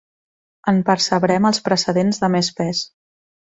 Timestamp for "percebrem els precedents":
0.87-2.25